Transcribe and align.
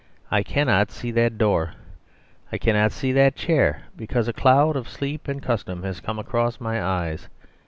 I 0.31 0.41
cannot 0.41 0.89
see 0.89 1.11
that 1.11 1.37
door. 1.37 1.75
I 2.51 2.57
cannot 2.57 2.91
see 2.91 3.11
that 3.11 3.35
chair: 3.35 3.83
because 3.95 4.27
a 4.27 4.33
cloud 4.33 4.75
of 4.75 4.89
sleep 4.89 5.27
and 5.27 5.43
custom 5.43 5.83
has 5.83 5.99
come 5.99 6.17
across 6.17 6.59
my 6.59 6.81
eyes. 6.83 7.29